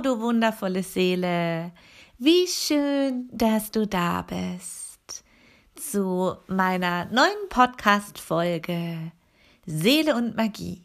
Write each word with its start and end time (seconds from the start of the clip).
Du 0.00 0.20
wundervolle 0.20 0.84
Seele. 0.84 1.72
Wie 2.18 2.46
schön, 2.46 3.28
dass 3.32 3.72
du 3.72 3.84
da 3.84 4.22
bist 4.22 5.24
zu 5.74 6.36
meiner 6.46 7.06
neuen 7.06 7.48
Podcast-Folge 7.48 9.10
Seele 9.66 10.14
und 10.14 10.36
Magie. 10.36 10.84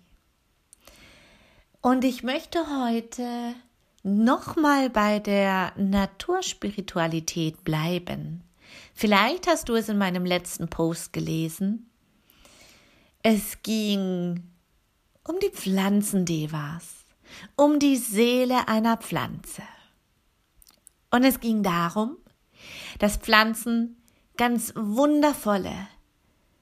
Und 1.82 2.04
ich 2.04 2.23
möchte 2.23 2.65
heute 2.82 3.54
nochmal 4.02 4.89
bei 4.89 5.20
der 5.20 5.73
Naturspiritualität 5.77 7.64
bleiben. 7.64 8.43
Vielleicht 8.95 9.45
hast 9.45 9.70
du 9.70 9.75
es 9.75 9.89
in 9.89 10.00
meinem 10.00 10.25
letzten 10.25 10.70
Post 10.70 11.14
gelesen. 11.14 11.88
Es 13.21 13.61
ging 13.61 14.41
um 15.24 15.36
die 15.39 15.52
Pflanzendevas 15.52 17.03
um 17.55 17.79
die 17.79 17.97
Seele 17.97 18.68
einer 18.68 18.97
Pflanze. 18.97 19.64
Und 21.11 21.24
es 21.24 21.39
ging 21.39 21.64
darum, 21.64 22.18
dass 23.00 23.18
Pflanzen 23.18 24.01
ganz 24.37 24.74
wundervolle, 24.75 25.88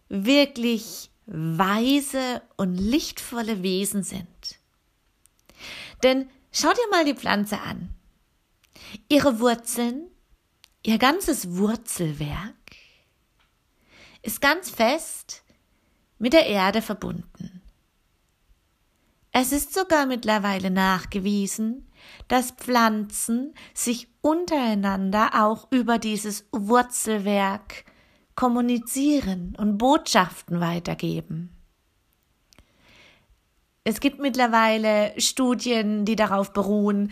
wirklich 0.10 1.10
weise 1.26 2.42
und 2.58 2.76
lichtvolle 2.76 3.64
Wesen 3.64 4.04
sind. 4.04 4.60
Denn 6.04 6.30
schau 6.52 6.70
dir 6.70 6.90
mal 6.90 7.06
die 7.06 7.16
Pflanze 7.16 7.62
an. 7.62 7.94
Ihre 9.08 9.40
Wurzeln, 9.40 10.10
ihr 10.84 10.98
ganzes 10.98 11.56
Wurzelwerk 11.56 12.56
ist 14.22 14.42
ganz 14.42 14.70
fest 14.70 15.44
mit 16.20 16.34
der 16.34 16.46
Erde 16.46 16.82
verbunden. 16.82 17.51
Es 19.34 19.54
ist 19.54 19.74
sogar 19.74 20.06
mittlerweile 20.08 20.70
nachgewiesen, 20.70 21.88
dass 22.28 22.52
Pflanzen 22.52 23.54
sich 23.74 24.10
untereinander 24.20 25.32
auch 25.46 25.72
über 25.72 26.00
dieses 26.00 26.48
Wurzelwerk 26.52 27.86
kommunizieren 28.36 29.56
und 29.58 29.78
Botschaften 29.78 30.60
weitergeben. 30.60 31.56
Es 33.86 34.00
gibt 34.00 34.20
mittlerweile 34.20 35.14
Studien, 35.20 36.06
die 36.06 36.16
darauf 36.16 36.52
beruhen, 36.52 37.12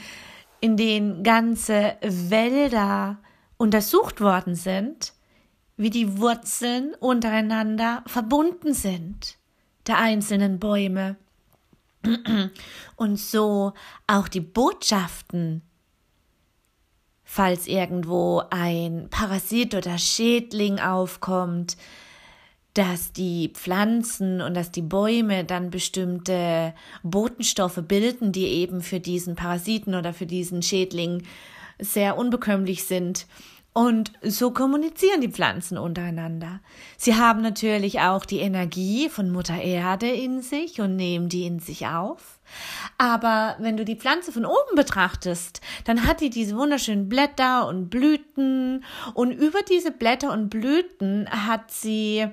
in 0.60 0.76
denen 0.76 1.24
ganze 1.24 1.98
Wälder 2.02 3.20
untersucht 3.58 4.20
worden 4.20 4.56
sind, 4.56 5.14
wie 5.78 5.90
die 5.90 6.20
Wurzeln 6.20 6.94
untereinander 7.00 8.04
verbunden 8.08 8.74
sind 8.74 9.38
der 9.88 9.98
einzelnen 9.98 10.60
Bäume 10.60 11.16
und 12.96 13.20
so 13.20 13.74
auch 14.08 14.28
die 14.28 14.42
Botschaften, 14.42 15.62
falls 17.24 17.68
irgendwo 17.68 18.44
ein 18.50 19.08
Parasit 19.10 19.76
oder 19.76 19.98
Schädling 19.98 20.80
aufkommt, 20.80 21.78
dass 22.74 23.12
die 23.12 23.50
Pflanzen 23.54 24.42
und 24.42 24.54
dass 24.54 24.72
die 24.72 24.82
Bäume 24.82 25.44
dann 25.44 25.70
bestimmte 25.70 26.74
Botenstoffe 27.04 27.82
bilden, 27.88 28.32
die 28.32 28.46
eben 28.46 28.82
für 28.82 29.00
diesen 29.00 29.36
Parasiten 29.36 29.96
oder 29.96 30.14
für 30.14 30.26
diesen 30.26 30.62
Schädling 30.62 31.24
sehr 31.80 32.18
unbekömmlich 32.18 32.84
sind. 32.84 33.28
Und 33.72 34.12
so 34.24 34.52
kommunizieren 34.52 35.22
die 35.22 35.30
Pflanzen 35.30 35.78
untereinander. 35.78 36.60
Sie 36.98 37.16
haben 37.16 37.42
natürlich 37.42 38.02
auch 38.02 38.26
die 38.26 38.40
Energie 38.40 39.10
von 39.10 39.30
Mutter 39.32 39.62
Erde 39.62 40.10
in 40.10 40.42
sich 40.42 40.82
und 40.82 40.96
nehmen 40.96 41.30
die 41.30 41.46
in 41.46 41.60
sich 41.60 41.86
auf. 41.86 42.40
Aber 42.98 43.56
wenn 43.60 43.78
du 43.78 43.86
die 43.86 43.96
Pflanze 43.96 44.32
von 44.32 44.46
oben 44.46 44.76
betrachtest, 44.76 45.62
dann 45.86 46.08
hat 46.08 46.20
die 46.20 46.32
diese 46.32 46.58
wunderschönen 46.58 47.10
Blätter 47.10 47.68
und 47.68 47.90
Blüten 47.90 48.84
und 49.14 49.32
über 49.32 49.62
diese 49.62 49.92
Blätter 49.92 50.34
und 50.34 50.50
Blüten 50.50 51.30
hat 51.30 51.72
sie 51.72 52.28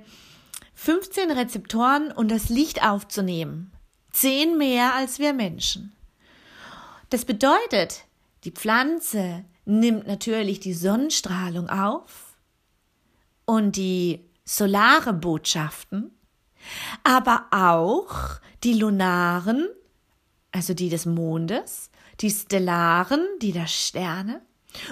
15 0.75 1.31
Rezeptoren 1.31 2.13
um 2.13 2.29
das 2.29 2.49
Licht 2.49 2.83
aufzunehmen. 2.83 3.73
Zehn 4.11 4.57
mehr 4.57 4.95
als 4.95 5.19
wir 5.19 5.35
Menschen. 5.35 5.93
Das 7.11 7.27
bedeutet, 7.27 8.05
die 8.45 8.51
Pflanze 8.51 9.45
nimmt 9.67 10.07
natürlich 10.07 10.61
die 10.61 10.73
Sonnenstrahlung 10.73 11.69
auf 11.69 12.37
und 13.45 13.77
die 13.77 14.25
solare 14.45 15.13
Botschaften, 15.13 16.13
aber 17.03 17.47
auch 17.51 18.41
die 18.65 18.75
lunaren, 18.75 19.69
also 20.53 20.73
die 20.73 20.89
des 20.89 21.05
Mondes, 21.05 21.91
die 22.21 22.31
stellaren, 22.31 23.27
die 23.43 23.53
der 23.53 23.67
Sterne 23.67 24.41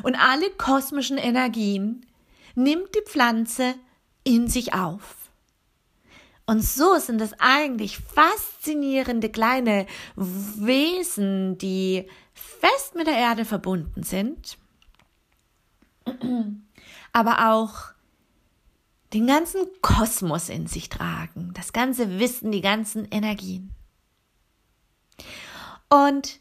und 0.03 0.17
alle 0.17 0.51
kosmischen 0.51 1.19
Energien 1.19 2.05
nimmt 2.55 2.95
die 2.95 3.03
Pflanze 3.07 3.75
in 4.25 4.49
sich 4.49 4.75
auf. 4.75 5.17
Und 6.47 6.63
so 6.63 6.99
sind 6.99 7.21
es 7.21 7.33
eigentlich 7.39 7.99
faszinierende 7.99 9.31
kleine 9.31 9.87
Wesen, 10.17 11.57
die 11.59 12.07
fest 12.35 12.97
mit 12.97 13.07
der 13.07 13.17
Erde 13.17 13.45
verbunden 13.45 14.03
sind 14.03 14.59
aber 17.13 17.53
auch 17.53 17.95
den 19.13 19.27
ganzen 19.27 19.67
Kosmos 19.81 20.49
in 20.49 20.67
sich 20.67 20.89
tragen, 20.89 21.53
das 21.55 21.73
ganze 21.73 22.19
Wissen, 22.19 22.51
die 22.51 22.61
ganzen 22.61 23.07
Energien. 23.11 23.71
Und 25.89 26.41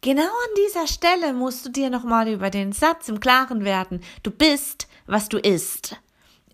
genau 0.00 0.22
an 0.22 0.54
dieser 0.66 0.86
Stelle 0.86 1.34
musst 1.34 1.66
du 1.66 1.70
dir 1.70 1.90
nochmal 1.90 2.28
über 2.28 2.48
den 2.48 2.72
Satz 2.72 3.08
im 3.08 3.20
Klaren 3.20 3.64
werden, 3.64 4.00
du 4.22 4.30
bist, 4.30 4.88
was 5.06 5.28
du 5.28 5.38
isst. 5.38 5.96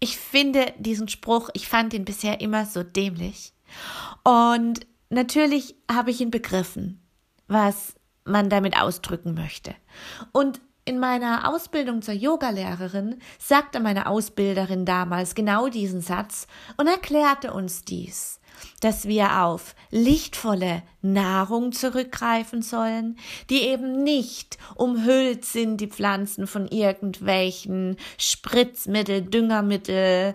Ich 0.00 0.18
finde 0.18 0.72
diesen 0.78 1.08
Spruch, 1.08 1.50
ich 1.54 1.68
fand 1.68 1.94
ihn 1.94 2.04
bisher 2.04 2.40
immer 2.40 2.66
so 2.66 2.82
dämlich. 2.82 3.52
Und 4.24 4.86
natürlich 5.08 5.76
habe 5.90 6.10
ich 6.10 6.20
ihn 6.20 6.32
begriffen, 6.32 7.00
was 7.46 7.94
man 8.24 8.50
damit 8.50 8.76
ausdrücken 8.76 9.34
möchte. 9.34 9.74
Und 10.32 10.60
in 10.84 10.98
meiner 10.98 11.48
Ausbildung 11.48 12.02
zur 12.02 12.14
Yogalehrerin 12.14 13.16
sagte 13.38 13.80
meine 13.80 14.06
Ausbilderin 14.06 14.84
damals 14.84 15.34
genau 15.34 15.68
diesen 15.68 16.00
Satz 16.00 16.46
und 16.76 16.86
erklärte 16.86 17.54
uns 17.54 17.84
dies, 17.84 18.38
dass 18.80 19.06
wir 19.06 19.42
auf 19.42 19.74
lichtvolle 19.90 20.82
Nahrung 21.00 21.72
zurückgreifen 21.72 22.60
sollen, 22.60 23.18
die 23.48 23.62
eben 23.62 24.02
nicht 24.02 24.58
umhüllt 24.74 25.44
sind, 25.46 25.78
die 25.80 25.88
Pflanzen 25.88 26.46
von 26.46 26.68
irgendwelchen 26.68 27.96
Spritzmittel, 28.18 29.22
Düngermittel, 29.22 30.34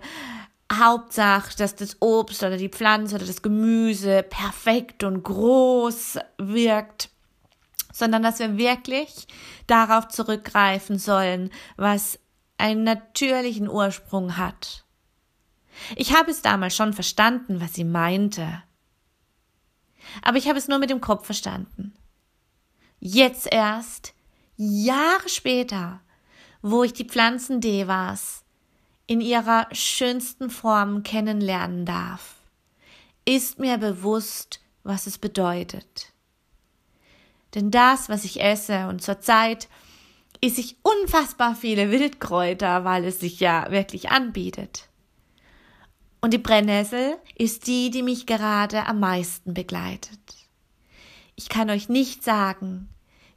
Hauptsache, 0.72 1.56
dass 1.56 1.76
das 1.76 2.00
Obst 2.00 2.42
oder 2.42 2.56
die 2.56 2.68
Pflanze 2.68 3.16
oder 3.16 3.26
das 3.26 3.42
Gemüse 3.42 4.24
perfekt 4.24 5.04
und 5.04 5.22
groß 5.22 6.18
wirkt 6.38 7.10
sondern 7.92 8.22
dass 8.22 8.38
wir 8.38 8.56
wirklich 8.56 9.26
darauf 9.66 10.08
zurückgreifen 10.08 10.98
sollen, 10.98 11.50
was 11.76 12.18
einen 12.58 12.84
natürlichen 12.84 13.68
Ursprung 13.68 14.36
hat. 14.36 14.84
Ich 15.96 16.14
habe 16.14 16.30
es 16.30 16.42
damals 16.42 16.76
schon 16.76 16.92
verstanden, 16.92 17.60
was 17.60 17.74
sie 17.74 17.84
meinte. 17.84 18.62
Aber 20.22 20.38
ich 20.38 20.48
habe 20.48 20.58
es 20.58 20.68
nur 20.68 20.78
mit 20.78 20.90
dem 20.90 21.00
Kopf 21.00 21.26
verstanden. 21.26 21.94
Jetzt 22.98 23.48
erst, 23.50 24.14
Jahre 24.56 25.28
später, 25.28 26.00
wo 26.62 26.82
ich 26.82 26.92
die 26.92 27.06
Pflanzen 27.06 27.60
Devas 27.60 28.44
in 29.06 29.20
ihrer 29.20 29.68
schönsten 29.72 30.50
Form 30.50 31.02
kennenlernen 31.02 31.86
darf, 31.86 32.36
ist 33.24 33.58
mir 33.58 33.78
bewusst, 33.78 34.60
was 34.82 35.06
es 35.06 35.18
bedeutet. 35.18 36.12
Denn 37.54 37.70
das, 37.70 38.08
was 38.08 38.24
ich 38.24 38.40
esse 38.40 38.88
und 38.88 39.02
zurzeit 39.02 39.68
esse 40.40 40.60
ich 40.60 40.76
unfassbar 40.82 41.54
viele 41.54 41.90
Wildkräuter, 41.90 42.84
weil 42.84 43.04
es 43.04 43.20
sich 43.20 43.40
ja 43.40 43.70
wirklich 43.70 44.10
anbietet. 44.10 44.88
Und 46.20 46.32
die 46.32 46.38
Brennnessel 46.38 47.16
ist 47.36 47.66
die, 47.66 47.90
die 47.90 48.02
mich 48.02 48.26
gerade 48.26 48.86
am 48.86 49.00
meisten 49.00 49.54
begleitet. 49.54 50.18
Ich 51.34 51.48
kann 51.48 51.70
euch 51.70 51.88
nicht 51.88 52.22
sagen, 52.22 52.88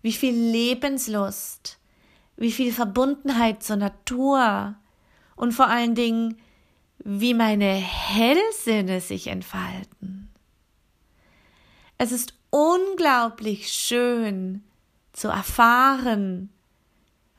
wie 0.01 0.11
viel 0.11 0.33
Lebenslust, 0.33 1.79
wie 2.35 2.51
viel 2.51 2.73
Verbundenheit 2.73 3.63
zur 3.63 3.77
Natur 3.77 4.75
und 5.35 5.53
vor 5.53 5.67
allen 5.67 5.95
Dingen, 5.95 6.37
wie 6.99 7.33
meine 7.33 7.73
Hellsinne 7.73 9.01
sich 9.01 9.27
entfalten. 9.27 10.29
Es 11.97 12.11
ist 12.11 12.33
unglaublich 12.53 13.69
schön 13.69 14.63
zu 15.11 15.27
erfahren, 15.27 16.51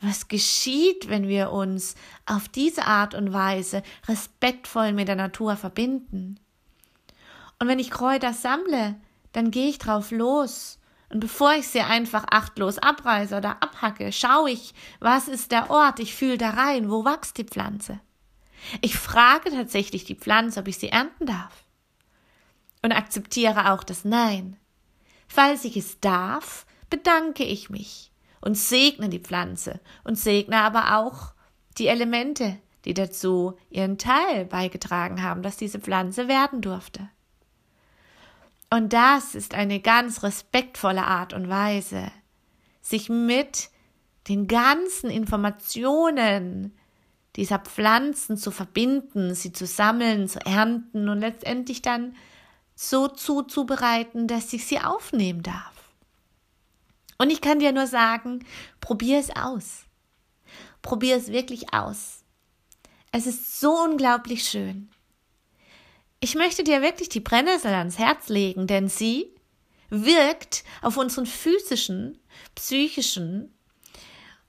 was 0.00 0.26
geschieht, 0.26 1.08
wenn 1.08 1.28
wir 1.28 1.52
uns 1.52 1.94
auf 2.26 2.48
diese 2.48 2.84
Art 2.84 3.14
und 3.14 3.32
Weise 3.32 3.84
respektvoll 4.08 4.92
mit 4.92 5.06
der 5.06 5.14
Natur 5.14 5.54
verbinden. 5.56 6.40
Und 7.60 7.68
wenn 7.68 7.78
ich 7.78 7.92
Kräuter 7.92 8.32
sammle, 8.32 8.96
dann 9.30 9.52
gehe 9.52 9.68
ich 9.68 9.78
drauf 9.78 10.10
los 10.10 10.80
Und 11.10 11.20
bevor 11.20 11.54
ich 11.54 11.68
sie 11.68 11.80
einfach 11.80 12.24
achtlos 12.32 12.78
abreiße 12.78 13.36
oder 13.36 13.62
abhacke, 13.62 14.10
schaue 14.10 14.50
ich, 14.50 14.74
was 14.98 15.28
ist 15.28 15.52
der 15.52 15.70
Ort, 15.70 16.00
ich 16.00 16.12
fühle 16.12 16.38
da 16.38 16.50
rein, 16.50 16.90
wo 16.90 17.04
wächst 17.04 17.38
die 17.38 17.44
Pflanze. 17.44 18.00
Ich 18.80 18.96
frage 18.96 19.50
tatsächlich 19.50 20.04
die 20.04 20.16
Pflanze, 20.16 20.58
ob 20.58 20.66
ich 20.66 20.78
sie 20.78 20.88
ernten 20.88 21.26
darf. 21.26 21.64
Und 22.82 22.90
akzeptiere 22.90 23.70
auch 23.70 23.84
das 23.84 24.04
Nein. 24.04 24.56
Falls 25.34 25.64
ich 25.64 25.76
es 25.76 25.98
darf, 25.98 26.64
bedanke 26.90 27.42
ich 27.42 27.68
mich 27.68 28.12
und 28.40 28.56
segne 28.56 29.08
die 29.08 29.18
Pflanze 29.18 29.80
und 30.04 30.16
segne 30.16 30.58
aber 30.58 30.96
auch 31.00 31.34
die 31.76 31.88
Elemente, 31.88 32.56
die 32.84 32.94
dazu 32.94 33.58
ihren 33.68 33.98
Teil 33.98 34.44
beigetragen 34.44 35.24
haben, 35.24 35.42
dass 35.42 35.56
diese 35.56 35.80
Pflanze 35.80 36.28
werden 36.28 36.60
durfte. 36.60 37.08
Und 38.70 38.92
das 38.92 39.34
ist 39.34 39.54
eine 39.54 39.80
ganz 39.80 40.22
respektvolle 40.22 41.02
Art 41.02 41.32
und 41.32 41.48
Weise, 41.48 42.12
sich 42.80 43.08
mit 43.08 43.70
den 44.28 44.46
ganzen 44.46 45.10
Informationen 45.10 46.78
dieser 47.34 47.58
Pflanzen 47.58 48.36
zu 48.36 48.52
verbinden, 48.52 49.34
sie 49.34 49.52
zu 49.52 49.66
sammeln, 49.66 50.28
zu 50.28 50.38
ernten 50.46 51.08
und 51.08 51.18
letztendlich 51.18 51.82
dann 51.82 52.14
so 52.74 53.08
zuzubereiten, 53.08 54.26
dass 54.26 54.52
ich 54.52 54.66
sie 54.66 54.80
aufnehmen 54.80 55.42
darf. 55.42 55.72
Und 57.18 57.30
ich 57.30 57.40
kann 57.40 57.60
dir 57.60 57.72
nur 57.72 57.86
sagen, 57.86 58.44
probier 58.80 59.18
es 59.18 59.30
aus. 59.30 59.84
Probier 60.82 61.16
es 61.16 61.28
wirklich 61.28 61.72
aus. 61.72 62.24
Es 63.12 63.26
ist 63.26 63.60
so 63.60 63.72
unglaublich 63.72 64.44
schön. 64.48 64.90
Ich 66.20 66.34
möchte 66.34 66.64
dir 66.64 66.82
wirklich 66.82 67.08
die 67.08 67.20
Brennnessel 67.20 67.72
ans 67.72 67.98
Herz 67.98 68.28
legen, 68.28 68.66
denn 68.66 68.88
sie 68.88 69.30
wirkt 69.90 70.64
auf 70.82 70.96
unseren 70.96 71.26
physischen, 71.26 72.18
psychischen 72.54 73.54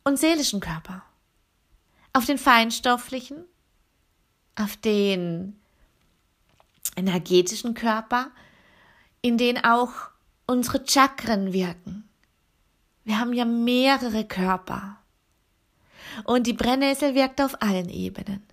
und 0.03 0.17
seelischen 0.17 0.61
Körper. 0.61 1.03
Auf 2.13 2.25
den 2.25 2.37
feinstofflichen, 2.37 3.45
auf 4.55 4.77
den 4.77 5.59
energetischen 6.95 7.73
Körper, 7.73 8.31
in 9.21 9.37
den 9.37 9.63
auch 9.63 9.91
unsere 10.47 10.83
Chakren 10.87 11.53
wirken. 11.53 12.07
Wir 13.03 13.19
haben 13.19 13.33
ja 13.33 13.45
mehrere 13.45 14.25
Körper. 14.25 14.97
Und 16.23 16.47
die 16.47 16.53
Brennnessel 16.53 17.15
wirkt 17.15 17.41
auf 17.41 17.61
allen 17.61 17.89
Ebenen. 17.89 18.45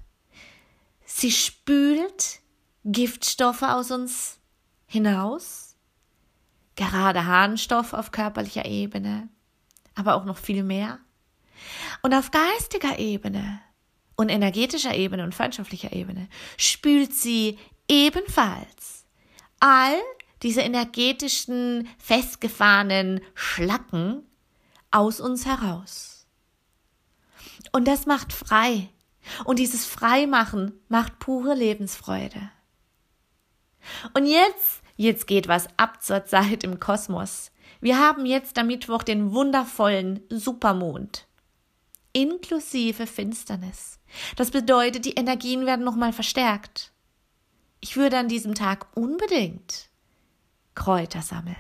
Sie 1.05 1.31
spült 1.31 2.41
Giftstoffe 2.85 3.63
aus 3.63 3.91
uns 3.91 4.39
hinaus, 4.87 5.77
gerade 6.75 7.27
Harnstoff 7.27 7.93
auf 7.93 8.11
körperlicher 8.11 8.65
Ebene, 8.65 9.29
aber 9.95 10.15
auch 10.15 10.25
noch 10.25 10.39
viel 10.39 10.63
mehr. 10.63 10.99
Und 12.03 12.15
auf 12.15 12.31
geistiger 12.31 12.99
Ebene 12.99 13.61
und 14.17 14.29
energetischer 14.29 14.95
Ebene 14.95 15.25
und 15.25 15.35
freundschaftlicher 15.35 15.93
Ebene 15.93 16.29
spült 16.57 17.15
sie 17.15 17.59
ebenfalls 17.93 19.05
all 19.61 20.01
diese 20.43 20.63
energetischen, 20.63 21.89
festgefahrenen 21.99 23.21
Schlacken 23.35 24.27
aus 24.91 25.21
uns 25.21 25.45
heraus. 25.45 26.27
Und 27.71 27.87
das 27.87 28.07
macht 28.07 28.33
frei. 28.33 28.89
Und 29.45 29.59
dieses 29.59 29.87
Freimachen 29.87 30.73
macht 30.89 31.19
pure 31.21 31.55
Lebensfreude. 31.55 32.51
Und 34.15 34.27
jetzt, 34.27 34.83
jetzt 34.97 35.27
geht 35.27 35.47
was 35.47 35.69
ab 35.77 36.03
zur 36.03 36.25
Zeit 36.25 36.65
im 36.65 36.81
Kosmos. 36.81 37.53
Wir 37.81 37.99
haben 37.99 38.27
jetzt 38.27 38.59
am 38.59 38.69
Mittwoch 38.69 39.03
den 39.03 39.33
wundervollen 39.33 40.21
Supermond. 40.31 41.27
Inklusive 42.13 43.07
Finsternis. 43.07 44.01
Das 44.37 44.51
bedeutet, 44.51 45.05
die 45.05 45.15
Energien 45.15 45.67
werden 45.67 45.85
nochmal 45.85 46.13
verstärkt. 46.13 46.93
Ich 47.83 47.97
würde 47.97 48.17
an 48.17 48.29
diesem 48.29 48.55
Tag 48.55 48.87
unbedingt 48.95 49.91
Kräuter 50.75 51.21
sammeln. 51.21 51.57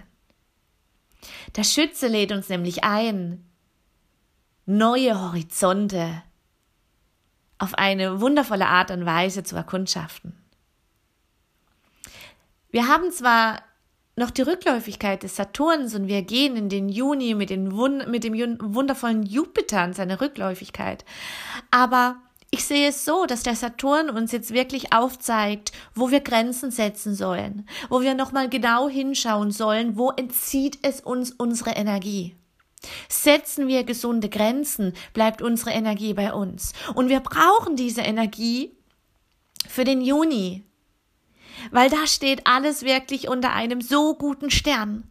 Der 1.56 1.64
Schütze 1.64 2.06
lädt 2.06 2.30
uns 2.32 2.48
nämlich 2.48 2.84
ein, 2.84 3.44
neue 4.64 5.20
Horizonte 5.20 6.22
auf 7.58 7.74
eine 7.74 8.20
wundervolle 8.20 8.68
Art 8.68 8.92
und 8.92 9.04
Weise 9.04 9.42
zu 9.42 9.56
erkundschaften. 9.56 10.36
Wir 12.70 12.86
haben 12.86 13.10
zwar 13.10 13.60
noch 14.14 14.30
die 14.30 14.42
Rückläufigkeit 14.42 15.24
des 15.24 15.34
Saturns 15.34 15.94
und 15.94 16.06
wir 16.06 16.22
gehen 16.22 16.56
in 16.56 16.68
den 16.68 16.88
Juni 16.88 17.34
mit, 17.34 17.50
den 17.50 17.72
Wund 17.72 18.08
mit 18.08 18.22
dem 18.22 18.58
wundervollen 18.60 19.24
Jupiter 19.24 19.84
und 19.84 19.96
seine 19.96 20.20
Rückläufigkeit, 20.20 21.04
aber 21.72 22.16
ich 22.54 22.66
sehe 22.66 22.90
es 22.90 23.06
so, 23.06 23.24
dass 23.24 23.42
der 23.42 23.56
Saturn 23.56 24.10
uns 24.10 24.30
jetzt 24.30 24.52
wirklich 24.52 24.92
aufzeigt, 24.92 25.72
wo 25.94 26.10
wir 26.10 26.20
Grenzen 26.20 26.70
setzen 26.70 27.14
sollen, 27.14 27.66
wo 27.88 28.02
wir 28.02 28.14
nochmal 28.14 28.50
genau 28.50 28.90
hinschauen 28.90 29.50
sollen, 29.50 29.96
wo 29.96 30.10
entzieht 30.10 30.78
es 30.82 31.00
uns 31.00 31.32
unsere 31.32 31.70
Energie. 31.70 32.36
Setzen 33.08 33.68
wir 33.68 33.84
gesunde 33.84 34.28
Grenzen, 34.28 34.92
bleibt 35.14 35.40
unsere 35.40 35.70
Energie 35.70 36.12
bei 36.12 36.34
uns. 36.34 36.74
Und 36.94 37.08
wir 37.08 37.20
brauchen 37.20 37.74
diese 37.74 38.02
Energie 38.02 38.76
für 39.66 39.84
den 39.84 40.02
Juni, 40.02 40.62
weil 41.70 41.88
da 41.88 42.06
steht 42.06 42.46
alles 42.46 42.82
wirklich 42.82 43.28
unter 43.28 43.54
einem 43.54 43.80
so 43.80 44.14
guten 44.14 44.50
Stern. 44.50 45.10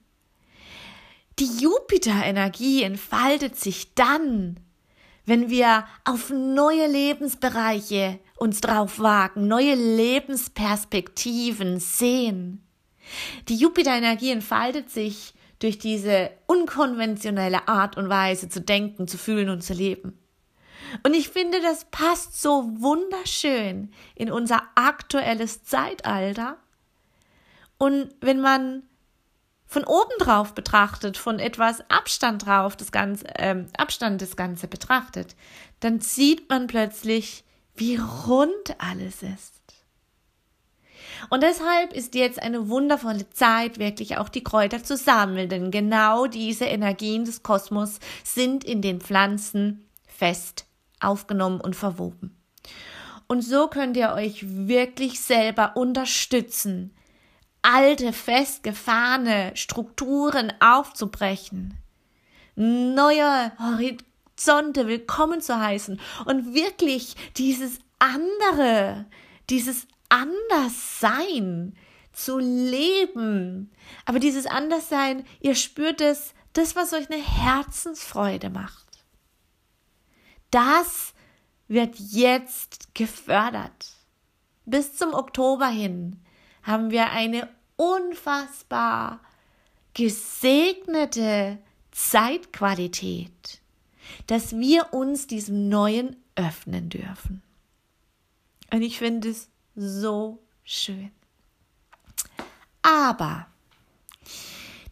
Die 1.39 1.57
Jupiter-Energie 1.57 2.83
entfaltet 2.83 3.55
sich 3.55 3.95
dann, 3.95 4.59
wenn 5.25 5.49
wir 5.49 5.85
auf 6.03 6.29
neue 6.29 6.87
Lebensbereiche 6.87 8.19
uns 8.37 8.61
drauf 8.61 8.99
wagen, 8.99 9.47
neue 9.47 9.75
Lebensperspektiven 9.75 11.79
sehen. 11.79 12.63
Die 13.47 13.55
Jupiter-Energie 13.55 14.31
entfaltet 14.31 14.89
sich 14.89 15.33
durch 15.59 15.77
diese 15.77 16.31
unkonventionelle 16.47 17.67
Art 17.67 17.97
und 17.97 18.09
Weise 18.09 18.49
zu 18.49 18.61
denken, 18.61 19.07
zu 19.07 19.17
fühlen 19.17 19.49
und 19.49 19.61
zu 19.61 19.73
leben. 19.73 20.17
Und 21.03 21.13
ich 21.13 21.29
finde, 21.29 21.61
das 21.61 21.85
passt 21.91 22.41
so 22.41 22.67
wunderschön 22.81 23.91
in 24.15 24.31
unser 24.31 24.63
aktuelles 24.75 25.63
Zeitalter. 25.63 26.57
Und 27.77 28.09
wenn 28.21 28.41
man 28.41 28.83
von 29.71 29.85
oben 29.85 30.11
drauf 30.19 30.53
betrachtet, 30.53 31.15
von 31.15 31.39
etwas 31.39 31.81
Abstand 31.89 32.45
drauf, 32.45 32.75
das 32.75 32.91
Ganze, 32.91 33.25
ähm, 33.37 33.67
Abstand 33.77 34.21
das 34.21 34.35
Ganze 34.35 34.67
betrachtet, 34.67 35.37
dann 35.79 36.01
sieht 36.01 36.49
man 36.49 36.67
plötzlich, 36.67 37.45
wie 37.75 37.95
rund 37.95 38.75
alles 38.79 39.23
ist. 39.23 39.61
Und 41.29 41.41
deshalb 41.41 41.93
ist 41.93 42.15
jetzt 42.15 42.41
eine 42.41 42.67
wundervolle 42.67 43.29
Zeit, 43.29 43.79
wirklich 43.79 44.17
auch 44.17 44.27
die 44.27 44.43
Kräuter 44.43 44.83
zu 44.83 44.97
sammeln, 44.97 45.47
denn 45.47 45.71
genau 45.71 46.27
diese 46.27 46.65
Energien 46.65 47.23
des 47.23 47.41
Kosmos 47.41 48.01
sind 48.25 48.65
in 48.65 48.81
den 48.81 48.99
Pflanzen 48.99 49.87
fest 50.05 50.65
aufgenommen 50.99 51.61
und 51.61 51.77
verwoben. 51.77 52.35
Und 53.27 53.41
so 53.41 53.69
könnt 53.69 53.95
ihr 53.95 54.11
euch 54.11 54.43
wirklich 54.67 55.21
selber 55.21 55.77
unterstützen, 55.77 56.93
alte, 57.61 58.13
festgefahrene 58.13 59.51
Strukturen 59.55 60.53
aufzubrechen, 60.59 61.77
neue 62.55 63.51
Horizonte 63.59 64.87
willkommen 64.87 65.41
zu 65.41 65.59
heißen 65.59 65.99
und 66.25 66.53
wirklich 66.53 67.15
dieses 67.37 67.79
andere, 67.99 69.05
dieses 69.49 69.87
Anderssein 70.09 71.75
zu 72.13 72.39
leben. 72.39 73.71
Aber 74.05 74.19
dieses 74.19 74.45
Anderssein, 74.45 75.25
ihr 75.39 75.55
spürt 75.55 76.01
es, 76.01 76.33
das, 76.53 76.75
was 76.75 76.93
euch 76.93 77.09
eine 77.09 77.21
Herzensfreude 77.21 78.49
macht. 78.49 79.05
Das 80.49 81.13
wird 81.69 81.95
jetzt 81.97 82.93
gefördert. 82.93 83.93
Bis 84.65 84.97
zum 84.97 85.13
Oktober 85.13 85.67
hin 85.67 86.19
haben 86.63 86.91
wir 86.91 87.11
eine 87.11 87.49
unfassbar 87.75 89.19
gesegnete 89.93 91.57
Zeitqualität, 91.91 93.61
dass 94.27 94.55
wir 94.55 94.93
uns 94.93 95.27
diesem 95.27 95.69
Neuen 95.69 96.15
öffnen 96.35 96.89
dürfen. 96.89 97.41
Und 98.71 98.81
ich 98.81 98.97
finde 98.97 99.29
es 99.29 99.49
so 99.75 100.39
schön. 100.63 101.11
Aber 102.81 103.47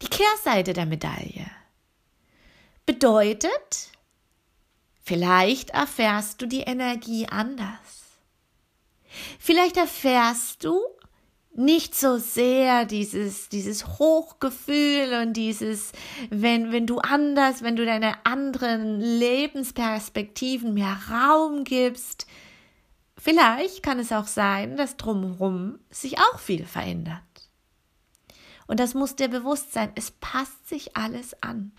die 0.01 0.07
Kehrseite 0.07 0.73
der 0.73 0.85
Medaille 0.85 1.49
bedeutet, 2.85 3.91
vielleicht 5.03 5.71
erfährst 5.71 6.41
du 6.41 6.45
die 6.45 6.61
Energie 6.61 7.27
anders. 7.27 7.99
Vielleicht 9.39 9.77
erfährst 9.77 10.63
du 10.63 10.79
nicht 11.59 11.93
so 11.93 12.17
sehr 12.17 12.85
dieses, 12.85 13.49
dieses 13.49 13.99
Hochgefühl 13.99 15.19
und 15.21 15.33
dieses, 15.33 15.91
wenn, 16.29 16.71
wenn 16.71 16.87
du 16.87 16.99
anders, 16.99 17.61
wenn 17.61 17.75
du 17.75 17.85
deine 17.85 18.25
anderen 18.25 19.01
Lebensperspektiven 19.01 20.73
mehr 20.73 20.97
Raum 21.11 21.65
gibst. 21.65 22.27
Vielleicht 23.17 23.83
kann 23.83 23.99
es 23.99 24.13
auch 24.13 24.27
sein, 24.27 24.77
dass 24.77 24.95
drumherum 24.95 25.79
sich 25.89 26.17
auch 26.17 26.39
viel 26.39 26.65
verändert. 26.65 27.21
Und 28.65 28.79
das 28.79 28.93
muss 28.93 29.17
dir 29.17 29.27
bewusst 29.27 29.73
sein. 29.73 29.91
Es 29.95 30.11
passt 30.11 30.69
sich 30.69 30.95
alles 30.95 31.43
an. 31.43 31.73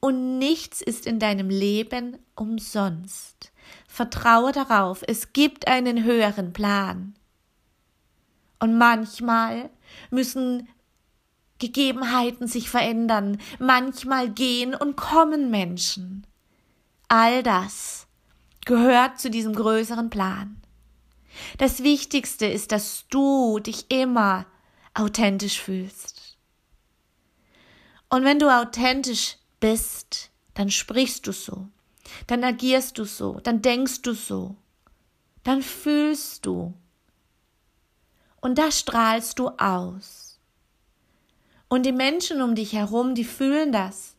Und 0.00 0.38
nichts 0.38 0.82
ist 0.82 1.06
in 1.06 1.18
deinem 1.18 1.48
Leben 1.48 2.18
umsonst. 2.34 3.52
Vertraue 3.88 4.52
darauf, 4.52 5.02
es 5.06 5.32
gibt 5.32 5.66
einen 5.66 6.04
höheren 6.04 6.52
Plan. 6.52 7.14
Und 8.60 8.78
manchmal 8.78 9.70
müssen 10.10 10.68
Gegebenheiten 11.58 12.46
sich 12.46 12.70
verändern, 12.70 13.38
manchmal 13.58 14.30
gehen 14.30 14.74
und 14.74 14.96
kommen 14.96 15.50
Menschen. 15.50 16.26
All 17.08 17.42
das 17.42 18.06
gehört 18.64 19.20
zu 19.20 19.30
diesem 19.30 19.54
größeren 19.54 20.10
Plan. 20.10 20.60
Das 21.58 21.82
Wichtigste 21.82 22.46
ist, 22.46 22.72
dass 22.72 23.06
du 23.08 23.58
dich 23.58 23.90
immer 23.90 24.46
authentisch 24.94 25.60
fühlst. 25.60 26.38
Und 28.08 28.24
wenn 28.24 28.38
du 28.38 28.48
authentisch 28.48 29.36
bist, 29.60 30.30
dann 30.54 30.70
sprichst 30.70 31.26
du 31.26 31.32
so, 31.32 31.68
dann 32.26 32.42
agierst 32.42 32.98
du 32.98 33.04
so, 33.04 33.40
dann 33.40 33.62
denkst 33.62 34.02
du 34.02 34.14
so, 34.14 34.56
dann 35.44 35.62
fühlst 35.62 36.44
du 36.44 36.74
und 38.40 38.58
das 38.58 38.78
strahlst 38.78 39.38
du 39.38 39.48
aus. 39.48 40.38
Und 41.68 41.86
die 41.86 41.92
Menschen 41.92 42.42
um 42.42 42.54
dich 42.54 42.72
herum, 42.72 43.14
die 43.14 43.24
fühlen 43.24 43.72
das. 43.72 44.16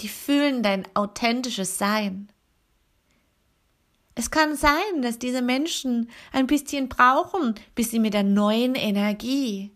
Die 0.00 0.08
fühlen 0.08 0.62
dein 0.62 0.86
authentisches 0.94 1.78
Sein. 1.78 2.30
Es 4.14 4.30
kann 4.30 4.56
sein, 4.56 5.00
dass 5.00 5.18
diese 5.18 5.42
Menschen 5.42 6.10
ein 6.32 6.46
bisschen 6.46 6.88
brauchen, 6.88 7.54
bis 7.74 7.90
sie 7.90 7.98
mit 7.98 8.14
der 8.14 8.24
neuen 8.24 8.74
Energie 8.74 9.72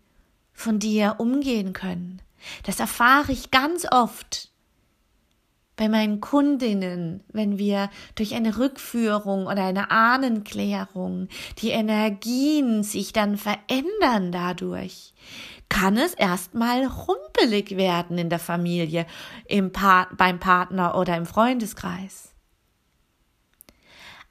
von 0.52 0.78
dir 0.78 1.16
umgehen 1.18 1.72
können. 1.72 2.20
Das 2.64 2.80
erfahre 2.80 3.32
ich 3.32 3.50
ganz 3.50 3.86
oft 3.90 4.51
bei 5.82 5.88
meinen 5.88 6.20
Kundinnen, 6.20 7.24
wenn 7.32 7.58
wir 7.58 7.90
durch 8.14 8.36
eine 8.36 8.56
Rückführung 8.56 9.46
oder 9.48 9.64
eine 9.64 9.90
Ahnenklärung 9.90 11.26
die 11.58 11.70
Energien 11.70 12.84
sich 12.84 13.12
dann 13.12 13.36
verändern 13.36 14.30
dadurch, 14.30 15.12
kann 15.68 15.96
es 15.96 16.14
erstmal 16.14 16.86
rumpelig 16.86 17.76
werden 17.76 18.16
in 18.16 18.30
der 18.30 18.38
Familie, 18.38 19.06
im 19.48 19.72
pa 19.72 20.06
beim 20.16 20.38
Partner 20.38 20.96
oder 20.96 21.16
im 21.16 21.26
Freundeskreis. 21.26 22.32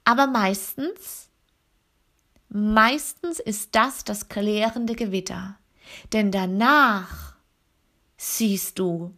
Aber 0.04 0.26
meistens, 0.26 1.28
meistens 2.48 3.40
ist 3.40 3.74
das 3.74 4.04
das 4.04 4.30
klärende 4.30 4.94
Gewitter. 4.94 5.58
Denn 6.14 6.30
danach 6.30 7.34
siehst 8.16 8.78
du, 8.78 9.14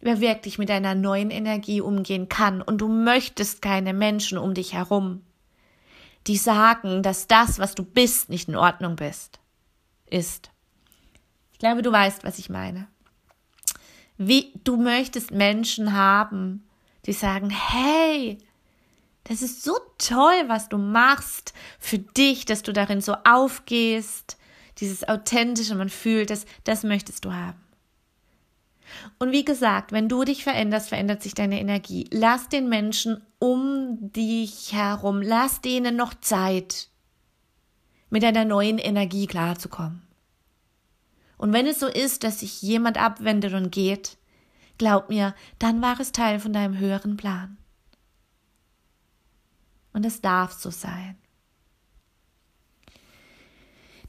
wer 0.00 0.20
wirklich 0.20 0.58
mit 0.58 0.68
deiner 0.68 0.94
neuen 0.94 1.30
Energie 1.30 1.80
umgehen 1.80 2.28
kann 2.28 2.62
und 2.62 2.78
du 2.78 2.88
möchtest 2.88 3.62
keine 3.62 3.92
Menschen 3.92 4.38
um 4.38 4.54
dich 4.54 4.72
herum, 4.72 5.22
die 6.26 6.36
sagen, 6.36 7.02
dass 7.02 7.26
das, 7.26 7.58
was 7.58 7.74
du 7.74 7.84
bist, 7.84 8.28
nicht 8.28 8.48
in 8.48 8.56
Ordnung 8.56 8.96
bist, 8.96 9.40
ist. 10.06 10.50
Ich 11.52 11.58
glaube, 11.58 11.82
du 11.82 11.92
weißt, 11.92 12.24
was 12.24 12.38
ich 12.38 12.48
meine. 12.48 12.88
Wie 14.16 14.52
du 14.64 14.76
möchtest 14.76 15.30
Menschen 15.30 15.94
haben, 15.94 16.66
die 17.06 17.12
sagen, 17.12 17.50
hey, 17.50 18.38
das 19.24 19.42
ist 19.42 19.62
so 19.62 19.76
toll, 19.98 20.44
was 20.46 20.68
du 20.68 20.78
machst 20.78 21.54
für 21.78 21.98
dich, 21.98 22.44
dass 22.44 22.62
du 22.62 22.72
darin 22.72 23.00
so 23.00 23.14
aufgehst, 23.24 24.36
dieses 24.78 25.06
authentische, 25.08 25.74
man 25.74 25.90
fühlt 25.90 26.30
das, 26.30 26.46
das 26.64 26.84
möchtest 26.84 27.24
du 27.24 27.32
haben. 27.32 27.60
Und 29.18 29.32
wie 29.32 29.44
gesagt, 29.44 29.92
wenn 29.92 30.08
du 30.08 30.24
dich 30.24 30.44
veränderst, 30.44 30.88
verändert 30.88 31.22
sich 31.22 31.34
deine 31.34 31.60
Energie. 31.60 32.08
Lass 32.10 32.48
den 32.48 32.68
Menschen 32.68 33.20
um 33.38 34.12
dich 34.12 34.72
herum, 34.72 35.22
lass 35.22 35.60
denen 35.60 35.96
noch 35.96 36.14
Zeit, 36.14 36.88
mit 38.10 38.22
deiner 38.22 38.44
neuen 38.44 38.78
Energie 38.78 39.26
klarzukommen. 39.26 40.02
Und 41.38 41.52
wenn 41.52 41.66
es 41.66 41.80
so 41.80 41.86
ist, 41.86 42.24
dass 42.24 42.40
sich 42.40 42.60
jemand 42.60 42.98
abwendet 42.98 43.54
und 43.54 43.70
geht, 43.70 44.18
glaub 44.78 45.08
mir, 45.08 45.34
dann 45.58 45.80
war 45.80 45.98
es 45.98 46.12
Teil 46.12 46.40
von 46.40 46.52
deinem 46.52 46.76
höheren 46.76 47.16
Plan. 47.16 47.56
Und 49.92 50.04
es 50.04 50.20
darf 50.20 50.52
so 50.52 50.70
sein. 50.70 51.16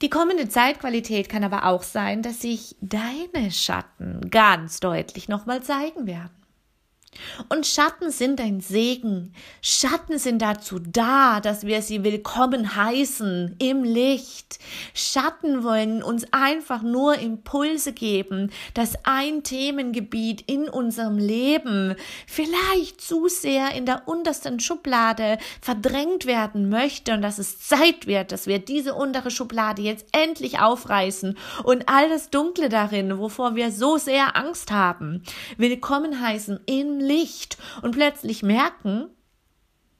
Die 0.01 0.09
kommende 0.09 0.49
Zeitqualität 0.49 1.29
kann 1.29 1.43
aber 1.43 1.65
auch 1.65 1.83
sein, 1.83 2.23
dass 2.23 2.41
sich 2.41 2.75
deine 2.81 3.51
Schatten 3.51 4.29
ganz 4.31 4.79
deutlich 4.79 5.29
nochmal 5.29 5.61
zeigen 5.61 6.07
werden. 6.07 6.40
Und 7.49 7.67
Schatten 7.67 8.09
sind 8.09 8.39
ein 8.39 8.61
Segen. 8.61 9.33
Schatten 9.61 10.17
sind 10.17 10.41
dazu 10.41 10.79
da, 10.79 11.41
dass 11.41 11.65
wir 11.65 11.81
sie 11.81 12.05
willkommen 12.05 12.75
heißen 12.75 13.57
im 13.59 13.83
Licht. 13.83 14.59
Schatten 14.93 15.63
wollen 15.63 16.03
uns 16.03 16.25
einfach 16.31 16.81
nur 16.81 17.15
Impulse 17.15 17.91
geben, 17.91 18.49
dass 18.73 18.95
ein 19.03 19.43
Themengebiet 19.43 20.49
in 20.49 20.69
unserem 20.69 21.17
Leben 21.17 21.95
vielleicht 22.27 23.01
zu 23.01 23.27
sehr 23.27 23.73
in 23.75 23.85
der 23.85 24.07
untersten 24.07 24.61
Schublade 24.61 25.37
verdrängt 25.61 26.25
werden 26.25 26.69
möchte 26.69 27.13
und 27.13 27.21
dass 27.21 27.39
es 27.39 27.59
Zeit 27.59 28.07
wird, 28.07 28.31
dass 28.31 28.47
wir 28.47 28.59
diese 28.59 28.93
untere 28.93 29.31
Schublade 29.31 29.81
jetzt 29.81 30.05
endlich 30.13 30.59
aufreißen 30.59 31.37
und 31.63 31.89
all 31.89 32.09
das 32.09 32.29
Dunkle 32.29 32.69
darin, 32.69 33.17
wovor 33.17 33.55
wir 33.55 33.71
so 33.71 33.97
sehr 33.97 34.37
Angst 34.37 34.71
haben, 34.71 35.23
willkommen 35.57 36.21
heißen 36.21 36.61
im 36.67 37.00
Licht 37.01 37.57
und 37.81 37.91
plötzlich 37.91 38.43
merken, 38.43 39.09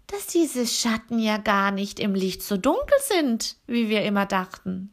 dass 0.08 0.28
diese 0.28 0.68
Schatten 0.68 1.20
ja 1.20 1.38
gar 1.38 1.72
nicht 1.72 2.00
im 2.00 2.16
Licht 2.16 2.44
so 2.44 2.58
dunkel 2.58 2.98
sind, 3.02 3.58
wie 3.68 3.90
wir 3.90 4.04
immer 4.04 4.26
dachten. 4.26 4.92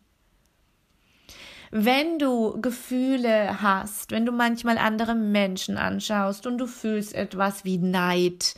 Wenn 1.70 2.18
du 2.18 2.60
Gefühle 2.62 3.60
hast, 3.60 4.10
wenn 4.10 4.24
du 4.24 4.32
manchmal 4.32 4.78
andere 4.78 5.14
Menschen 5.14 5.76
anschaust 5.76 6.46
und 6.46 6.56
du 6.56 6.66
fühlst 6.66 7.14
etwas 7.14 7.64
wie 7.66 7.76
Neid 7.76 8.54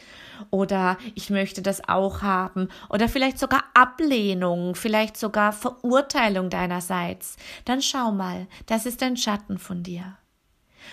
oder 0.50 0.96
ich 1.16 1.28
möchte 1.28 1.60
das 1.60 1.88
auch 1.88 2.22
haben 2.22 2.68
oder 2.88 3.08
vielleicht 3.08 3.38
sogar 3.40 3.64
Ablehnung, 3.74 4.76
vielleicht 4.76 5.16
sogar 5.16 5.52
Verurteilung 5.52 6.50
deinerseits, 6.50 7.36
dann 7.64 7.82
schau 7.82 8.12
mal, 8.12 8.46
das 8.66 8.86
ist 8.86 9.02
ein 9.02 9.16
Schatten 9.16 9.58
von 9.58 9.82
dir. 9.82 10.16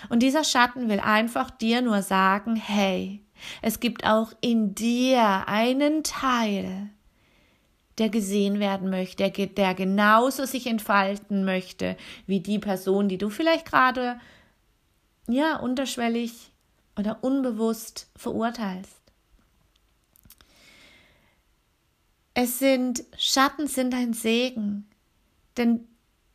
Und 0.09 0.21
dieser 0.21 0.43
Schatten 0.43 0.89
will 0.89 0.99
einfach 0.99 1.49
dir 1.49 1.81
nur 1.81 2.01
sagen, 2.01 2.55
hey, 2.55 3.23
es 3.61 3.79
gibt 3.79 4.05
auch 4.05 4.33
in 4.41 4.75
dir 4.75 5.47
einen 5.47 6.03
Teil, 6.03 6.89
der 7.97 8.09
gesehen 8.09 8.59
werden 8.59 8.89
möchte, 8.89 9.29
der, 9.29 9.47
der 9.47 9.73
genauso 9.73 10.45
sich 10.45 10.67
entfalten 10.67 11.45
möchte 11.45 11.97
wie 12.25 12.39
die 12.39 12.59
Person, 12.59 13.09
die 13.09 13.17
du 13.17 13.29
vielleicht 13.29 13.65
gerade 13.65 14.19
ja 15.27 15.57
unterschwellig 15.57 16.51
oder 16.97 17.23
unbewusst 17.23 18.09
verurteilst. 18.15 19.01
Es 22.33 22.59
sind 22.59 23.03
Schatten 23.17 23.67
sind 23.67 23.95
ein 23.95 24.13
Segen, 24.13 24.87
denn 25.57 25.87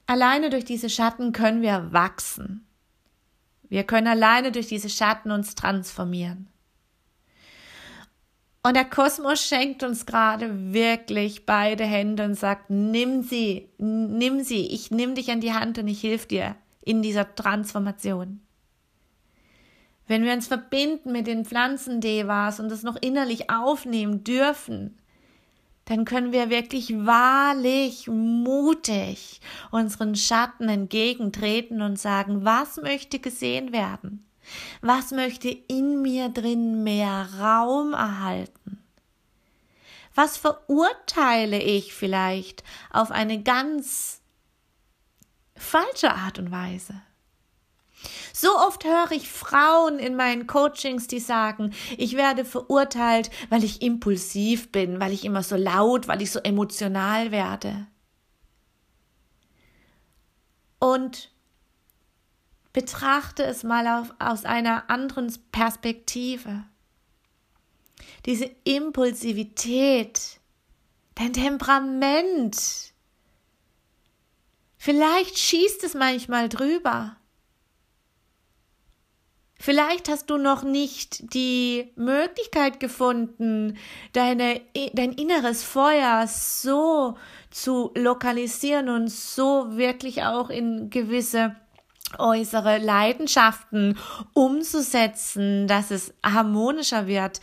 alleine 0.06 0.50
durch 0.50 0.64
diese 0.64 0.90
Schatten 0.90 1.32
können 1.32 1.62
wir 1.62 1.92
wachsen. 1.92 2.66
Wir 3.72 3.84
können 3.84 4.06
alleine 4.06 4.52
durch 4.52 4.66
diese 4.66 4.90
Schatten 4.90 5.30
uns 5.30 5.54
transformieren. 5.54 6.46
Und 8.62 8.76
der 8.76 8.84
Kosmos 8.84 9.42
schenkt 9.42 9.82
uns 9.82 10.04
gerade 10.04 10.74
wirklich 10.74 11.46
beide 11.46 11.82
Hände 11.84 12.26
und 12.26 12.34
sagt, 12.34 12.68
nimm 12.68 13.22
sie, 13.22 13.70
nimm 13.78 14.42
sie, 14.42 14.66
ich 14.66 14.90
nimm 14.90 15.14
dich 15.14 15.30
an 15.30 15.40
die 15.40 15.54
Hand 15.54 15.78
und 15.78 15.88
ich 15.88 16.02
hilf 16.02 16.26
dir 16.26 16.54
in 16.82 17.00
dieser 17.00 17.34
Transformation. 17.34 18.42
Wenn 20.06 20.22
wir 20.24 20.34
uns 20.34 20.48
verbinden 20.48 21.10
mit 21.10 21.26
den 21.26 21.46
Pflanzendevas 21.46 22.60
und 22.60 22.68
das 22.68 22.82
noch 22.82 22.96
innerlich 23.00 23.48
aufnehmen 23.48 24.22
dürfen, 24.22 24.98
dann 25.84 26.04
können 26.04 26.32
wir 26.32 26.50
wirklich 26.50 26.94
wahrlich 26.94 28.06
mutig 28.08 29.40
unseren 29.70 30.14
Schatten 30.14 30.68
entgegentreten 30.68 31.82
und 31.82 31.98
sagen, 31.98 32.44
was 32.44 32.76
möchte 32.76 33.18
gesehen 33.18 33.72
werden? 33.72 34.24
Was 34.80 35.10
möchte 35.10 35.48
in 35.48 36.02
mir 36.02 36.28
drin 36.28 36.82
mehr 36.82 37.28
Raum 37.40 37.92
erhalten? 37.92 38.78
Was 40.14 40.36
verurteile 40.36 41.60
ich 41.60 41.94
vielleicht 41.94 42.62
auf 42.90 43.10
eine 43.10 43.42
ganz 43.42 44.22
falsche 45.62 46.12
Art 46.12 46.38
und 46.38 46.50
Weise. 46.50 47.00
So 48.32 48.56
oft 48.56 48.84
höre 48.84 49.12
ich 49.12 49.28
Frauen 49.28 49.98
in 49.98 50.16
meinen 50.16 50.46
Coachings, 50.46 51.06
die 51.06 51.20
sagen, 51.20 51.74
ich 51.98 52.16
werde 52.16 52.44
verurteilt, 52.44 53.30
weil 53.50 53.62
ich 53.62 53.82
impulsiv 53.82 54.72
bin, 54.72 55.00
weil 55.00 55.12
ich 55.12 55.24
immer 55.24 55.42
so 55.42 55.56
laut, 55.56 56.08
weil 56.08 56.22
ich 56.22 56.30
so 56.30 56.40
emotional 56.40 57.30
werde. 57.30 57.86
Und 60.78 61.30
betrachte 62.72 63.44
es 63.44 63.62
mal 63.62 63.86
auf, 63.86 64.14
aus 64.18 64.44
einer 64.44 64.88
anderen 64.88 65.32
Perspektive. 65.52 66.64
Diese 68.24 68.50
Impulsivität, 68.64 70.40
dein 71.14 71.34
Temperament, 71.34 72.56
vielleicht 74.78 75.38
schießt 75.38 75.84
es 75.84 75.94
manchmal 75.94 76.48
drüber. 76.48 77.16
Vielleicht 79.64 80.08
hast 80.08 80.28
du 80.28 80.38
noch 80.38 80.64
nicht 80.64 81.34
die 81.34 81.92
Möglichkeit 81.94 82.80
gefunden, 82.80 83.78
deine, 84.12 84.60
dein 84.92 85.12
inneres 85.12 85.62
Feuer 85.62 86.26
so 86.26 87.16
zu 87.52 87.92
lokalisieren 87.94 88.88
und 88.88 89.08
so 89.08 89.76
wirklich 89.76 90.24
auch 90.24 90.50
in 90.50 90.90
gewisse 90.90 91.54
äußere 92.18 92.78
Leidenschaften 92.78 93.96
umzusetzen, 94.32 95.68
dass 95.68 95.92
es 95.92 96.12
harmonischer 96.26 97.06
wird. 97.06 97.40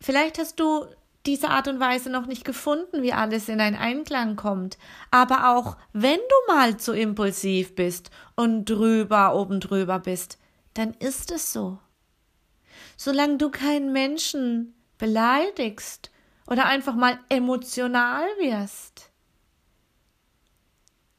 Vielleicht 0.00 0.38
hast 0.38 0.60
du 0.60 0.86
diese 1.26 1.48
Art 1.48 1.66
und 1.66 1.80
Weise 1.80 2.08
noch 2.08 2.26
nicht 2.26 2.44
gefunden, 2.44 3.02
wie 3.02 3.12
alles 3.12 3.48
in 3.48 3.60
einen 3.60 3.74
Einklang 3.74 4.36
kommt. 4.36 4.78
Aber 5.10 5.56
auch 5.56 5.76
wenn 5.92 6.18
du 6.18 6.54
mal 6.54 6.76
zu 6.76 6.92
impulsiv 6.92 7.74
bist 7.74 8.12
und 8.36 8.66
drüber, 8.66 9.34
oben 9.34 9.58
drüber 9.58 9.98
bist, 9.98 10.38
dann 10.78 10.94
ist 10.94 11.30
es 11.30 11.52
so. 11.52 11.78
Solange 12.96 13.38
du 13.38 13.50
keinen 13.50 13.92
Menschen 13.92 14.74
beleidigst 14.98 16.10
oder 16.46 16.66
einfach 16.66 16.94
mal 16.94 17.18
emotional 17.28 18.24
wirst. 18.38 19.10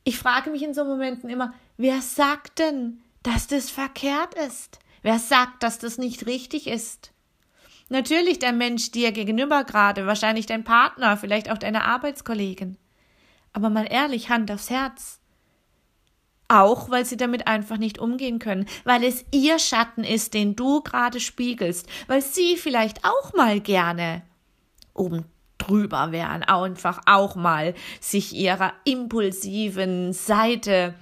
Ich 0.03 0.17
frage 0.17 0.49
mich 0.49 0.63
in 0.63 0.73
so 0.73 0.85
Momenten 0.85 1.29
immer, 1.29 1.53
wer 1.75 2.01
sagt 2.01 2.59
denn, 2.59 3.01
dass 3.23 3.47
das 3.47 3.69
verkehrt 3.69 4.35
ist? 4.35 4.79
Wer 5.01 5.19
sagt, 5.19 5.63
dass 5.63 5.79
das 5.79 5.97
nicht 5.97 6.25
richtig 6.25 6.67
ist? 6.67 7.11
Natürlich 7.89 8.39
der 8.39 8.53
Mensch 8.53 8.91
dir 8.91 9.11
gegenüber 9.11 9.63
gerade, 9.63 10.05
wahrscheinlich 10.07 10.45
dein 10.45 10.63
Partner, 10.63 11.17
vielleicht 11.17 11.49
auch 11.49 11.57
deine 11.57 11.85
Arbeitskollegin. 11.85 12.77
Aber 13.53 13.69
mal 13.69 13.87
ehrlich, 13.89 14.29
Hand 14.29 14.51
aufs 14.51 14.69
Herz. 14.69 15.19
Auch 16.49 16.89
weil 16.89 17.05
sie 17.05 17.17
damit 17.17 17.47
einfach 17.47 17.77
nicht 17.77 17.99
umgehen 17.99 18.39
können, 18.39 18.67
weil 18.85 19.03
es 19.03 19.25
ihr 19.31 19.59
Schatten 19.59 20.03
ist, 20.03 20.33
den 20.33 20.55
du 20.55 20.81
gerade 20.81 21.19
spiegelst, 21.19 21.87
weil 22.07 22.21
sie 22.21 22.55
vielleicht 22.55 23.03
auch 23.03 23.33
mal 23.33 23.59
gerne 23.59 24.21
oben 24.93 25.25
drüber 25.57 26.11
wären, 26.11 26.43
einfach 26.43 27.01
auch 27.05 27.35
mal 27.35 27.73
sich 27.99 28.33
ihrer 28.33 28.73
impulsiven 28.85 30.13
Seite 30.13 30.93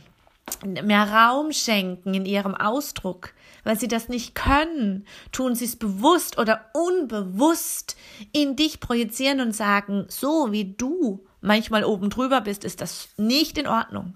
mehr 0.63 1.11
Raum 1.11 1.51
schenken 1.51 2.13
in 2.13 2.25
ihrem 2.25 2.55
Ausdruck, 2.55 3.33
weil 3.63 3.79
sie 3.79 3.87
das 3.87 4.09
nicht 4.09 4.35
können, 4.35 5.05
tun 5.31 5.55
sie 5.55 5.65
es 5.65 5.75
bewusst 5.75 6.37
oder 6.37 6.65
unbewusst 6.73 7.97
in 8.31 8.55
dich 8.55 8.79
projizieren 8.79 9.41
und 9.41 9.55
sagen, 9.55 10.05
so 10.07 10.51
wie 10.51 10.75
du 10.75 11.25
manchmal 11.41 11.83
oben 11.83 12.09
drüber 12.09 12.41
bist, 12.41 12.63
ist 12.63 12.81
das 12.81 13.09
nicht 13.17 13.57
in 13.57 13.67
Ordnung 13.67 14.15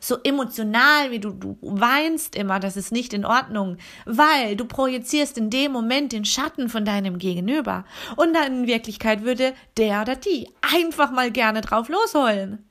so 0.00 0.18
emotional, 0.24 1.10
wie 1.10 1.20
du, 1.20 1.30
du 1.30 1.58
weinst 1.60 2.34
immer, 2.34 2.58
das 2.58 2.76
ist 2.76 2.90
nicht 2.90 3.12
in 3.12 3.26
Ordnung, 3.26 3.76
weil 4.06 4.56
du 4.56 4.64
projizierst 4.64 5.36
in 5.36 5.50
dem 5.50 5.72
Moment 5.72 6.12
den 6.12 6.24
Schatten 6.24 6.70
von 6.70 6.86
deinem 6.86 7.18
Gegenüber. 7.18 7.84
Und 8.16 8.34
dann 8.34 8.62
in 8.62 8.66
Wirklichkeit 8.66 9.22
würde 9.22 9.54
der 9.76 10.00
oder 10.00 10.16
die 10.16 10.48
einfach 10.62 11.10
mal 11.10 11.30
gerne 11.30 11.60
drauf 11.60 11.88
losholen. 11.88 12.66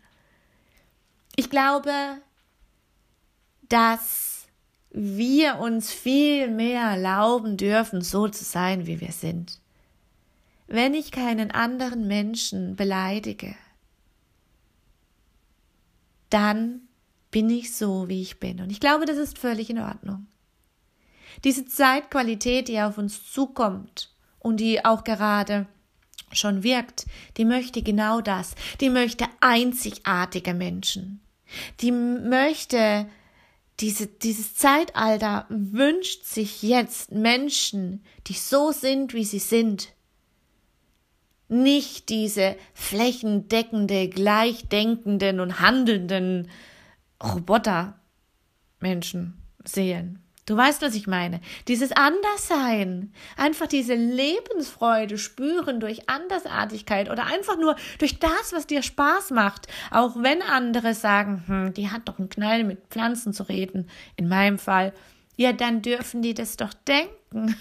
Ich 1.35 1.51
glaube, 1.51 1.93
dass 3.69 4.47
wir 4.89 5.59
uns 5.59 5.93
viel 5.93 6.49
mehr 6.49 6.81
erlauben 6.81 7.57
dürfen, 7.57 8.01
so 8.01 8.27
zu 8.27 8.43
sein, 8.43 8.87
wie 8.87 8.99
wir 8.99 9.11
sind. 9.11 9.59
Wenn 10.67 10.95
ich 10.95 11.11
keinen 11.11 11.51
anderen 11.51 12.07
Menschen 12.07 12.75
beleidige, 12.75 13.55
dann 16.29 16.88
bin 17.31 17.49
ich 17.49 17.75
so, 17.75 18.07
wie 18.07 18.21
ich 18.21 18.39
bin. 18.39 18.59
Und 18.61 18.71
ich 18.71 18.79
glaube, 18.79 19.05
das 19.05 19.17
ist 19.17 19.37
völlig 19.37 19.69
in 19.69 19.79
Ordnung. 19.79 20.27
Diese 21.43 21.65
Zeitqualität, 21.65 22.67
die 22.67 22.79
auf 22.79 22.97
uns 22.97 23.31
zukommt 23.31 24.11
und 24.39 24.59
die 24.59 24.83
auch 24.83 25.03
gerade 25.03 25.67
schon 26.31 26.63
wirkt, 26.63 27.05
die 27.37 27.45
möchte 27.45 27.81
genau 27.81 28.21
das. 28.21 28.55
Die 28.81 28.89
möchte 28.89 29.25
einzigartige 29.39 30.53
Menschen. 30.53 31.21
Die 31.81 31.91
möchte 31.91 33.07
diese, 33.79 34.07
dieses 34.07 34.55
Zeitalter 34.55 35.45
wünscht 35.49 36.25
sich 36.25 36.61
jetzt 36.63 37.11
Menschen, 37.11 38.03
die 38.27 38.33
so 38.33 38.71
sind, 38.71 39.13
wie 39.13 39.23
sie 39.23 39.39
sind. 39.39 39.93
Nicht 41.47 42.09
diese 42.09 42.57
flächendeckende, 42.73 44.09
gleichdenkenden 44.09 45.39
und 45.39 45.61
handelnden 45.61 46.49
Roboter-Menschen 47.23 49.41
sehen. 49.63 50.23
Du 50.49 50.57
weißt, 50.57 50.81
was 50.81 50.95
ich 50.95 51.05
meine. 51.05 51.41
Dieses 51.67 51.91
Anderssein, 51.91 53.13
einfach 53.37 53.67
diese 53.67 53.93
Lebensfreude 53.93 55.19
spüren 55.19 55.79
durch 55.79 56.09
Andersartigkeit 56.09 57.11
oder 57.11 57.27
einfach 57.27 57.55
nur 57.55 57.75
durch 57.99 58.17
das, 58.17 58.51
was 58.51 58.65
dir 58.65 58.81
Spaß 58.81 59.29
macht. 59.29 59.67
Auch 59.91 60.15
wenn 60.15 60.41
andere 60.41 60.95
sagen, 60.95 61.43
hm, 61.45 61.73
die 61.75 61.91
hat 61.91 62.09
doch 62.09 62.17
einen 62.17 62.29
Knall 62.29 62.63
mit 62.63 62.79
Pflanzen 62.89 63.31
zu 63.31 63.43
reden. 63.43 63.91
In 64.15 64.27
meinem 64.27 64.57
Fall, 64.57 64.91
ja, 65.39 65.53
dann 65.53 65.81
dürfen 65.81 66.21
die 66.21 66.33
das 66.33 66.57
doch 66.57 66.73
denken. 66.73 67.55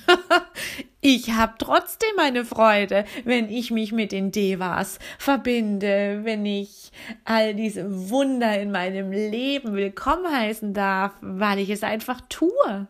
ich 1.00 1.30
habe 1.30 1.54
trotzdem 1.58 2.10
meine 2.16 2.44
Freude, 2.44 3.04
wenn 3.22 3.48
ich 3.48 3.70
mich 3.70 3.92
mit 3.92 4.10
den 4.10 4.32
Devas 4.32 4.98
verbinde, 5.16 6.22
wenn 6.24 6.44
ich 6.44 6.90
all 7.24 7.54
diese 7.54 8.10
Wunder 8.10 8.60
in 8.60 8.72
meinem 8.72 9.12
Leben 9.12 9.76
willkommen 9.76 10.26
heißen 10.26 10.74
darf, 10.74 11.12
weil 11.20 11.60
ich 11.60 11.70
es 11.70 11.84
einfach 11.84 12.20
tue. 12.28 12.88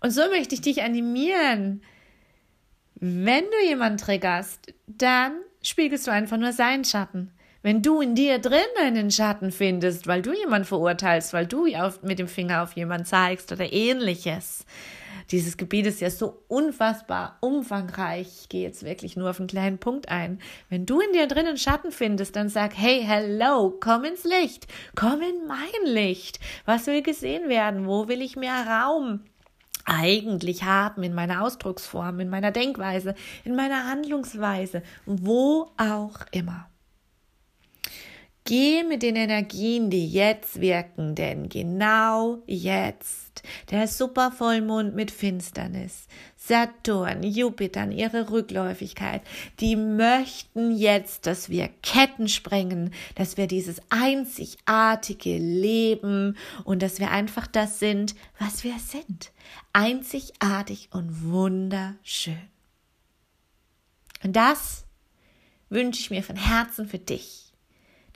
Und 0.00 0.12
so 0.12 0.22
möchte 0.30 0.54
ich 0.54 0.62
dich 0.62 0.82
animieren. 0.82 1.82
Wenn 2.94 3.44
du 3.44 3.68
jemanden 3.68 3.98
triggerst, 3.98 4.72
dann 4.86 5.32
spiegelst 5.60 6.06
du 6.06 6.10
einfach 6.10 6.38
nur 6.38 6.54
seinen 6.54 6.86
Schatten. 6.86 7.32
Wenn 7.68 7.82
du 7.82 8.00
in 8.00 8.14
dir 8.14 8.38
drin 8.38 8.62
einen 8.80 9.10
Schatten 9.10 9.52
findest, 9.52 10.06
weil 10.06 10.22
du 10.22 10.32
jemanden 10.32 10.64
verurteilst, 10.64 11.34
weil 11.34 11.46
du 11.46 11.66
mit 12.00 12.18
dem 12.18 12.26
Finger 12.26 12.62
auf 12.62 12.72
jemanden 12.72 13.04
zeigst 13.04 13.52
oder 13.52 13.70
ähnliches, 13.70 14.64
dieses 15.30 15.58
Gebiet 15.58 15.84
ist 15.84 16.00
ja 16.00 16.08
so 16.08 16.42
unfassbar 16.48 17.36
umfangreich. 17.42 18.26
Ich 18.40 18.48
gehe 18.48 18.62
jetzt 18.62 18.84
wirklich 18.84 19.18
nur 19.18 19.28
auf 19.28 19.38
einen 19.38 19.48
kleinen 19.48 19.76
Punkt 19.76 20.08
ein. 20.08 20.40
Wenn 20.70 20.86
du 20.86 21.00
in 21.00 21.12
dir 21.12 21.26
drinnen 21.26 21.58
Schatten 21.58 21.92
findest, 21.92 22.36
dann 22.36 22.48
sag, 22.48 22.74
hey, 22.74 23.04
hello, 23.04 23.76
komm 23.78 24.04
ins 24.04 24.24
Licht, 24.24 24.66
komm 24.94 25.20
in 25.20 25.46
mein 25.46 25.92
Licht. 25.92 26.40
Was 26.64 26.86
will 26.86 27.02
gesehen 27.02 27.50
werden? 27.50 27.86
Wo 27.86 28.08
will 28.08 28.22
ich 28.22 28.34
mehr 28.34 28.66
Raum? 28.66 29.20
eigentlich 29.84 30.64
haben 30.64 31.02
in 31.02 31.14
meiner 31.14 31.42
Ausdrucksform, 31.42 32.20
in 32.20 32.30
meiner 32.30 32.50
Denkweise, 32.50 33.14
in 33.44 33.56
meiner 33.56 33.86
Handlungsweise, 33.86 34.82
wo 35.04 35.70
auch 35.76 36.20
immer. 36.30 36.66
Geh 38.48 38.82
mit 38.82 39.02
den 39.02 39.16
Energien, 39.16 39.90
die 39.90 40.08
jetzt 40.08 40.58
wirken, 40.62 41.14
denn 41.14 41.50
genau 41.50 42.42
jetzt, 42.46 43.42
der 43.70 43.86
Supervollmond 43.86 44.94
mit 44.94 45.10
Finsternis, 45.10 46.06
Saturn, 46.34 47.22
Jupiter, 47.22 47.90
ihre 47.90 48.30
Rückläufigkeit, 48.30 49.20
die 49.60 49.76
möchten 49.76 50.74
jetzt, 50.74 51.26
dass 51.26 51.50
wir 51.50 51.68
Ketten 51.82 52.26
sprengen, 52.26 52.94
dass 53.16 53.36
wir 53.36 53.48
dieses 53.48 53.82
einzigartige 53.90 55.36
Leben 55.36 56.34
und 56.64 56.80
dass 56.80 57.00
wir 57.00 57.10
einfach 57.10 57.48
das 57.48 57.78
sind, 57.78 58.14
was 58.38 58.64
wir 58.64 58.78
sind. 58.78 59.30
Einzigartig 59.74 60.88
und 60.90 61.22
wunderschön. 61.22 62.48
Und 64.24 64.36
das 64.36 64.86
wünsche 65.68 66.00
ich 66.00 66.08
mir 66.08 66.22
von 66.22 66.36
Herzen 66.36 66.88
für 66.88 66.98
dich 66.98 67.47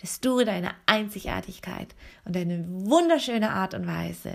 dass 0.03 0.21
du 0.21 0.45
deine 0.45 0.75
Einzigartigkeit 0.87 1.95
und 2.25 2.37
deine 2.37 2.65
wunderschöne 2.69 3.51
Art 3.53 3.73
und 3.73 3.87
Weise 3.87 4.35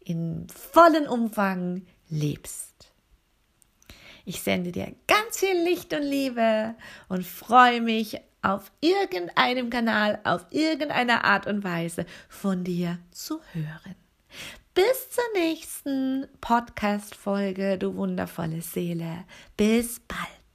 in 0.00 0.48
vollen 0.48 1.06
Umfang 1.06 1.82
lebst. 2.08 2.92
Ich 4.24 4.42
sende 4.42 4.72
dir 4.72 4.92
ganz 5.06 5.38
viel 5.38 5.62
Licht 5.62 5.92
und 5.92 6.02
Liebe 6.02 6.74
und 7.08 7.24
freue 7.24 7.80
mich 7.80 8.18
auf 8.42 8.72
irgendeinem 8.80 9.70
Kanal, 9.70 10.18
auf 10.24 10.46
irgendeine 10.50 11.24
Art 11.24 11.46
und 11.46 11.62
Weise 11.62 12.06
von 12.28 12.64
dir 12.64 12.98
zu 13.10 13.40
hören. 13.52 13.94
Bis 14.74 15.10
zur 15.10 15.24
nächsten 15.34 16.26
Podcast-Folge, 16.40 17.78
du 17.78 17.94
wundervolle 17.96 18.62
Seele. 18.62 19.24
Bis 19.56 20.00
bald. 20.00 20.45